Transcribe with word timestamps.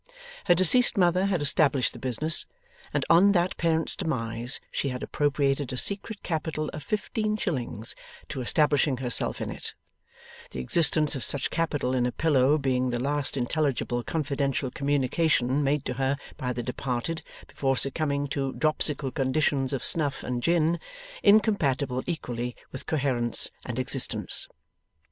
Her 0.45 0.55
deceased 0.55 0.97
mother 0.97 1.27
had 1.27 1.43
established 1.43 1.93
the 1.93 1.99
business, 1.99 2.47
and 2.91 3.05
on 3.07 3.33
that 3.33 3.55
parent's 3.57 3.95
demise 3.95 4.59
she 4.71 4.89
had 4.89 5.03
appropriated 5.03 5.71
a 5.71 5.77
secret 5.77 6.23
capital 6.23 6.69
of 6.69 6.81
fifteen 6.81 7.37
shillings 7.37 7.93
to 8.29 8.41
establishing 8.41 8.97
herself 8.97 9.41
in 9.41 9.51
it; 9.51 9.75
the 10.49 10.59
existence 10.59 11.15
of 11.15 11.23
such 11.23 11.51
capital 11.51 11.93
in 11.93 12.07
a 12.07 12.11
pillow 12.11 12.57
being 12.57 12.89
the 12.89 12.97
last 12.97 13.37
intelligible 13.37 14.01
confidential 14.01 14.71
communication 14.71 15.63
made 15.63 15.85
to 15.85 15.93
her 15.93 16.17
by 16.35 16.51
the 16.51 16.63
departed, 16.63 17.21
before 17.47 17.77
succumbing 17.77 18.25
to 18.29 18.53
dropsical 18.53 19.11
conditions 19.11 19.71
of 19.71 19.85
snuff 19.85 20.23
and 20.23 20.41
gin, 20.41 20.79
incompatible 21.21 22.01
equally 22.07 22.55
with 22.71 22.87
coherence 22.87 23.51
and 23.67 23.77
existence. 23.77 24.47